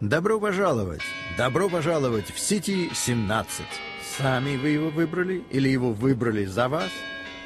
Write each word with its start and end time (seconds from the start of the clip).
Добро 0.00 0.38
пожаловать! 0.38 1.00
Добро 1.36 1.68
пожаловать 1.68 2.30
в 2.30 2.38
Сити 2.38 2.88
17. 2.94 3.66
Сами 4.16 4.56
вы 4.56 4.68
его 4.68 4.90
выбрали 4.90 5.42
или 5.50 5.68
его 5.68 5.92
выбрали 5.92 6.44
за 6.44 6.68
вас? 6.68 6.92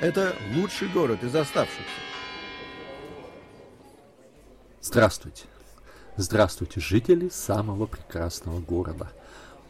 Это 0.00 0.36
лучший 0.54 0.88
город 0.88 1.24
из 1.24 1.34
оставшихся. 1.34 1.80
Здравствуйте. 4.82 5.44
Здравствуйте, 6.18 6.78
жители 6.78 7.30
самого 7.30 7.86
прекрасного 7.86 8.60
города. 8.60 9.10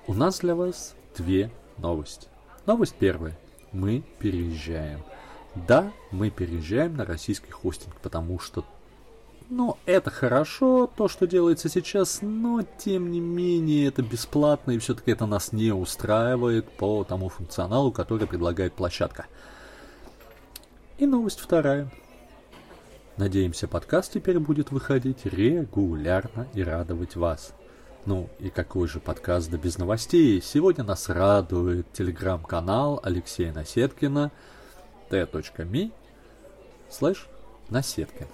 У 0.09 0.15
нас 0.15 0.41
для 0.41 0.57
вас 0.57 0.97
две 1.17 1.53
новости. 1.79 2.27
Новость 2.67 2.97
первая. 2.99 3.39
Мы 3.71 4.03
переезжаем. 4.19 5.05
Да, 5.55 5.93
мы 6.11 6.31
переезжаем 6.31 6.97
на 6.97 7.05
российский 7.05 7.53
хостинг, 7.53 7.95
потому 8.01 8.41
что 8.41 8.65
ну, 9.53 9.77
это 9.85 10.11
хорошо, 10.11 10.91
то, 10.97 11.09
что 11.09 11.27
делается 11.27 11.69
сейчас, 11.69 12.21
но, 12.23 12.63
тем 12.79 13.11
не 13.11 13.21
менее, 13.21 13.89
это 13.89 14.03
бесплатно, 14.03 14.71
и 14.71 14.79
все-таки 14.79 15.11
это 15.11 15.27
нас 15.27 15.53
не 15.53 15.73
устраивает 15.73 16.71
по 16.71 17.05
тому 17.05 17.29
функционалу, 17.29 17.93
который 17.93 18.27
предлагает 18.27 18.73
площадка. 18.73 19.27
И 20.97 21.05
новость 21.05 21.39
вторая. 21.39 21.93
Надеемся, 23.19 23.69
подкаст 23.69 24.15
теперь 24.15 24.39
будет 24.39 24.71
выходить 24.71 25.27
регулярно 25.27 26.49
и 26.55 26.63
радовать 26.63 27.17
вас. 27.17 27.53
Ну 28.07 28.31
и 28.39 28.49
какой 28.49 28.89
же 28.89 29.01
подкаст 29.01 29.51
да 29.51 29.59
без 29.59 29.77
новостей? 29.77 30.41
Сегодня 30.43 30.83
нас 30.83 31.11
радует 31.11 31.93
телеграм-канал 31.93 33.01
Алексея 33.03 33.53
Насеткина 33.53 34.33
t.me 35.11 35.93
слэш 36.89 37.29
Насеткин. 37.69 38.29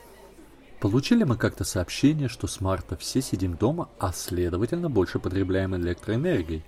Получили 0.81 1.25
мы 1.25 1.37
как-то 1.37 1.65
сообщение, 1.65 2.29
что 2.29 2.47
с 2.47 2.61
марта 2.61 2.97
все 2.97 3.21
сидим 3.21 3.57
дома, 3.57 3.89
а 3.99 4.13
следовательно 4.13 4.89
больше 4.89 5.19
потребляем 5.19 5.75
электроэнергии. 5.75 6.65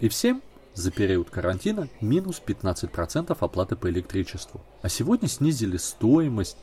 И 0.00 0.08
всем 0.08 0.42
за 0.72 0.90
период 0.90 1.28
карантина 1.28 1.88
минус 2.00 2.42
15% 2.44 3.36
оплаты 3.38 3.76
по 3.76 3.90
электричеству. 3.90 4.62
А 4.80 4.88
сегодня 4.88 5.28
снизили 5.28 5.76
стоимость 5.76 6.56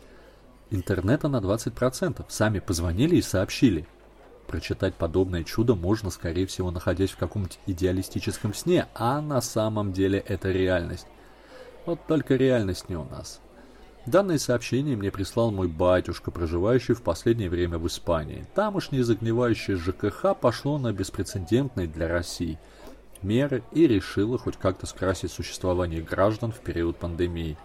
интернета 0.71 1.27
на 1.27 1.37
20%. 1.37 2.25
Сами 2.27 2.59
позвонили 2.59 3.17
и 3.17 3.21
сообщили. 3.21 3.87
Прочитать 4.47 4.95
подобное 4.95 5.43
чудо 5.43 5.75
можно, 5.75 6.09
скорее 6.09 6.47
всего, 6.47 6.71
находясь 6.71 7.11
в 7.11 7.17
каком-нибудь 7.17 7.59
идеалистическом 7.67 8.55
сне, 8.55 8.87
а 8.95 9.21
на 9.21 9.39
самом 9.39 9.93
деле 9.93 10.17
это 10.19 10.51
реальность. 10.51 11.05
Вот 11.85 12.05
только 12.07 12.35
реальность 12.35 12.89
не 12.89 12.95
у 12.95 13.05
нас. 13.05 13.39
Данное 14.05 14.39
сообщение 14.39 14.97
мне 14.97 15.11
прислал 15.11 15.51
мой 15.51 15.67
батюшка, 15.67 16.31
проживающий 16.31 16.95
в 16.95 17.03
последнее 17.03 17.49
время 17.49 17.77
в 17.77 17.87
Испании. 17.87 18.47
Тамошнее 18.55 19.03
загнивающее 19.03 19.77
ЖКХ 19.77 20.35
пошло 20.39 20.77
на 20.77 20.91
беспрецедентные 20.91 21.87
для 21.87 22.07
России 22.07 22.57
меры 23.23 23.63
и 23.71 23.87
решило 23.87 24.37
хоть 24.37 24.57
как-то 24.57 24.85
скрасить 24.85 25.31
существование 25.31 26.01
граждан 26.01 26.51
в 26.51 26.59
период 26.59 26.97
пандемии. 26.97 27.57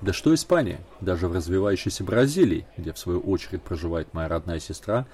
Да 0.00 0.12
что 0.12 0.34
Испания, 0.34 0.80
даже 1.00 1.28
в 1.28 1.32
развивающейся 1.32 2.04
Бразилии, 2.04 2.66
где 2.76 2.92
в 2.92 2.98
свою 2.98 3.20
очередь 3.20 3.62
проживает 3.62 4.12
моя 4.12 4.28
родная 4.28 4.58
сестра, 4.58 5.06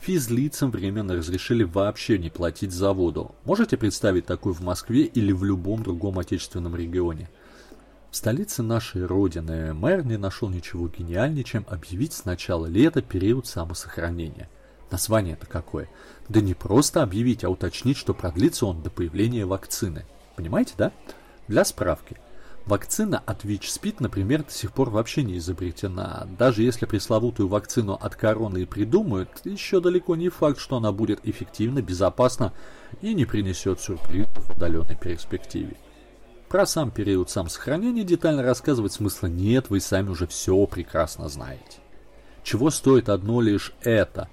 физлицам 0.00 0.70
временно 0.70 1.14
разрешили 1.14 1.62
вообще 1.64 2.18
не 2.18 2.30
платить 2.30 2.72
за 2.72 2.92
воду. 2.92 3.34
Можете 3.44 3.76
представить 3.76 4.26
такое 4.26 4.52
в 4.52 4.60
Москве 4.60 5.02
или 5.02 5.32
в 5.32 5.44
любом 5.44 5.82
другом 5.82 6.18
отечественном 6.18 6.74
регионе? 6.74 7.28
В 8.12 8.16
столице 8.16 8.62
нашей 8.62 9.06
родины 9.06 9.72
мэр 9.72 10.04
не 10.04 10.18
нашел 10.18 10.50
ничего 10.50 10.86
гениальнее, 10.86 11.44
чем 11.44 11.64
объявить 11.66 12.12
с 12.12 12.26
начала 12.26 12.66
лета 12.66 13.00
период 13.00 13.46
самосохранения. 13.46 14.50
Название 14.90 15.32
это 15.32 15.46
какое? 15.46 15.88
Да 16.28 16.42
не 16.42 16.52
просто 16.52 17.02
объявить, 17.02 17.42
а 17.42 17.48
уточнить, 17.48 17.96
что 17.96 18.12
продлится 18.12 18.66
он 18.66 18.82
до 18.82 18.90
появления 18.90 19.46
вакцины. 19.46 20.04
Понимаете, 20.36 20.74
да? 20.76 20.92
Для 21.48 21.64
справки. 21.64 22.18
Вакцина 22.66 23.22
от 23.24 23.44
ВИЧ-СПИД, 23.44 24.00
например, 24.00 24.44
до 24.44 24.52
сих 24.52 24.72
пор 24.72 24.90
вообще 24.90 25.22
не 25.22 25.38
изобретена. 25.38 26.28
Даже 26.38 26.62
если 26.62 26.84
пресловутую 26.84 27.48
вакцину 27.48 27.94
от 27.94 28.14
короны 28.14 28.58
и 28.58 28.66
придумают, 28.66 29.30
еще 29.44 29.80
далеко 29.80 30.16
не 30.16 30.28
факт, 30.28 30.58
что 30.58 30.76
она 30.76 30.92
будет 30.92 31.20
эффективна, 31.26 31.80
безопасна 31.80 32.52
и 33.00 33.14
не 33.14 33.24
принесет 33.24 33.80
сюрприз 33.80 34.26
в 34.36 34.50
удаленной 34.50 34.96
перспективе. 34.96 35.78
Про 36.52 36.66
сам 36.66 36.90
период 36.90 37.30
самосохранения 37.30 38.04
детально 38.04 38.42
рассказывать 38.42 38.92
смысла 38.92 39.26
нет, 39.26 39.70
вы 39.70 39.80
сами 39.80 40.10
уже 40.10 40.26
все 40.26 40.66
прекрасно 40.66 41.30
знаете. 41.30 41.78
Чего 42.42 42.68
стоит 42.68 43.08
одно 43.08 43.40
лишь 43.40 43.72
это? 43.80 44.28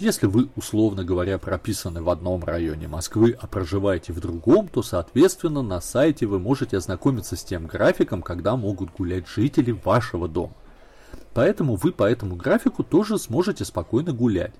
Если 0.00 0.26
вы, 0.26 0.48
условно 0.56 1.04
говоря, 1.04 1.38
прописаны 1.38 2.02
в 2.02 2.10
одном 2.10 2.42
районе 2.42 2.88
Москвы, 2.88 3.38
а 3.40 3.46
проживаете 3.46 4.12
в 4.12 4.18
другом, 4.18 4.66
то, 4.66 4.82
соответственно, 4.82 5.62
на 5.62 5.80
сайте 5.80 6.26
вы 6.26 6.40
можете 6.40 6.76
ознакомиться 6.76 7.36
с 7.36 7.44
тем 7.44 7.68
графиком, 7.68 8.20
когда 8.20 8.56
могут 8.56 8.90
гулять 8.90 9.28
жители 9.28 9.70
вашего 9.70 10.26
дома. 10.26 10.54
Поэтому 11.34 11.76
вы 11.76 11.92
по 11.92 12.02
этому 12.02 12.34
графику 12.34 12.82
тоже 12.82 13.16
сможете 13.16 13.64
спокойно 13.64 14.12
гулять. 14.12 14.54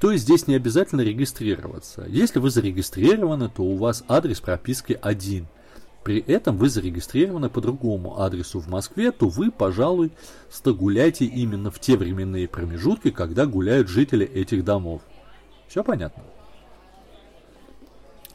То 0.00 0.10
есть 0.10 0.24
здесь 0.24 0.46
не 0.46 0.54
обязательно 0.54 1.00
регистрироваться. 1.00 2.04
Если 2.06 2.40
вы 2.40 2.50
зарегистрированы, 2.50 3.48
то 3.48 3.62
у 3.62 3.76
вас 3.76 4.04
адрес 4.06 4.40
прописки 4.40 4.98
один. 5.00 5.46
При 6.06 6.20
этом 6.20 6.56
вы 6.56 6.68
зарегистрированы 6.68 7.50
по 7.50 7.60
другому 7.60 8.20
адресу 8.20 8.60
в 8.60 8.68
Москве, 8.68 9.10
то 9.10 9.28
вы, 9.28 9.50
пожалуй, 9.50 10.12
гуляйте 10.64 11.24
именно 11.24 11.72
в 11.72 11.80
те 11.80 11.96
временные 11.96 12.46
промежутки, 12.46 13.10
когда 13.10 13.44
гуляют 13.44 13.88
жители 13.88 14.24
этих 14.24 14.64
домов. 14.64 15.02
Все 15.66 15.82
понятно? 15.82 16.22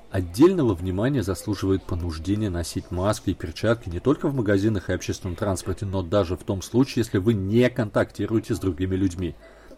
Отдельного 0.09 0.73
внимания 0.73 1.23
заслуживает 1.23 1.83
понуждение 1.83 2.49
носить 2.49 2.91
маски 2.91 3.29
и 3.29 3.33
перчатки 3.33 3.87
не 3.87 4.01
только 4.01 4.27
в 4.27 4.35
магазинах 4.35 4.89
и 4.89 4.93
общественном 4.93 5.37
транспорте, 5.37 5.85
но 5.85 6.03
даже 6.03 6.35
в 6.35 6.43
том 6.43 6.61
случае, 6.61 7.05
если 7.05 7.19
вы 7.19 7.35
не 7.35 7.69
контактируете 7.69 8.53
с 8.53 8.59
другими 8.59 8.97
людьми. 8.97 9.33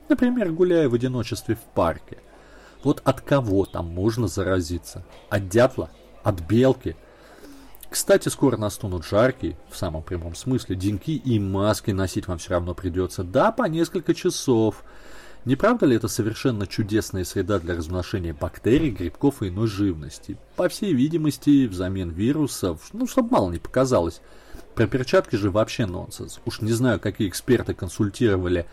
Например, 0.10 0.52
гуляя 0.52 0.90
в 0.90 0.96
одиночестве 0.96 1.54
в 1.54 1.76
парке. 1.76 2.18
Вот 2.84 3.04
от 3.06 3.22
кого 3.22 3.66
там 3.66 3.86
можно 3.86 4.28
заразиться? 4.28 5.06
От 5.30 5.48
дятла? 5.48 5.92
От 6.24 6.42
белки? 6.42 6.96
Кстати, 7.94 8.28
скоро 8.30 8.58
настунут 8.58 9.06
жаркие, 9.06 9.56
в 9.70 9.78
самом 9.78 10.02
прямом 10.02 10.34
смысле, 10.34 10.76
деньки 10.76 11.12
и 11.12 11.38
маски 11.38 11.92
носить 11.92 12.28
вам 12.28 12.40
все 12.40 12.50
равно 12.50 12.74
придется. 12.74 13.24
Да, 13.24 13.52
по 13.52 13.66
несколько 13.66 14.16
часов. 14.16 14.84
Не 15.46 15.56
правда 15.56 15.86
ли 15.86 15.96
это 15.98 16.08
совершенно 16.08 16.66
чудесная 16.66 17.24
среда 17.24 17.60
для 17.60 17.76
размножения 17.76 18.34
бактерий, 18.34 18.90
грибков 18.90 19.44
и 19.44 19.50
иной 19.50 19.68
живности? 19.68 20.40
По 20.56 20.70
всей 20.70 20.92
видимости, 20.92 21.68
взамен 21.68 22.10
вирусов, 22.10 22.82
ну, 22.94 23.06
чтобы 23.06 23.30
мало 23.30 23.52
не 23.52 23.60
показалось. 23.60 24.22
Про 24.76 24.88
перчатки 24.88 25.36
же 25.36 25.52
вообще 25.52 25.86
нонсенс. 25.86 26.40
Уж 26.46 26.62
не 26.62 26.72
знаю, 26.72 27.00
какие 27.00 27.28
эксперты 27.30 27.74
консультировали 27.74 28.66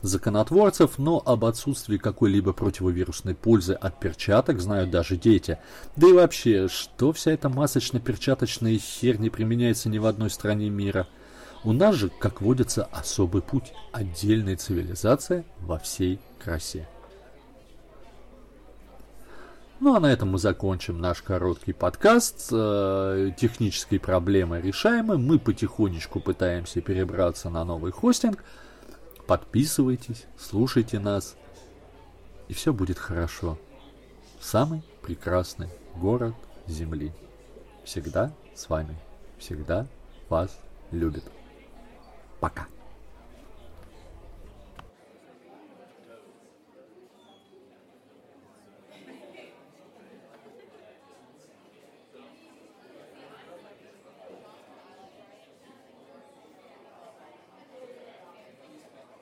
законотворцев, 0.00 0.98
но 0.98 1.22
об 1.24 1.44
отсутствии 1.44 1.98
какой-либо 1.98 2.52
противовирусной 2.52 3.34
пользы 3.34 3.74
от 3.74 4.00
перчаток 4.00 4.60
знают 4.60 4.90
даже 4.90 5.16
дети. 5.16 5.58
Да 5.96 6.08
и 6.08 6.12
вообще, 6.12 6.68
что 6.68 7.12
вся 7.12 7.32
эта 7.32 7.48
масочно-перчаточная 7.48 8.78
херь 8.78 9.18
не 9.18 9.28
применяется 9.30 9.88
ни 9.88 9.98
в 9.98 10.06
одной 10.06 10.30
стране 10.30 10.70
мира? 10.70 11.06
У 11.64 11.72
нас 11.72 11.94
же, 11.96 12.10
как 12.18 12.40
водится, 12.40 12.88
особый 12.90 13.42
путь, 13.42 13.72
отдельная 13.92 14.56
цивилизация 14.56 15.44
во 15.60 15.78
всей 15.78 16.18
красе. 16.42 16.88
Ну 19.82 19.96
а 19.96 20.00
на 20.00 20.12
этом 20.12 20.30
мы 20.30 20.38
закончим 20.38 21.00
наш 21.00 21.22
короткий 21.22 21.72
подкаст. 21.72 22.50
Э, 22.52 23.32
технические 23.36 23.98
проблемы 23.98 24.60
решаемы. 24.60 25.18
Мы 25.18 25.40
потихонечку 25.40 26.20
пытаемся 26.20 26.80
перебраться 26.80 27.50
на 27.50 27.64
новый 27.64 27.90
хостинг. 27.90 28.44
Подписывайтесь, 29.26 30.26
слушайте 30.38 31.00
нас. 31.00 31.34
И 32.46 32.54
все 32.54 32.72
будет 32.72 32.96
хорошо. 32.96 33.58
Самый 34.40 34.84
прекрасный 35.02 35.68
город 35.96 36.36
Земли. 36.68 37.10
Всегда 37.82 38.32
с 38.54 38.68
вами. 38.68 38.96
Всегда 39.40 39.88
вас 40.28 40.60
любит. 40.92 41.24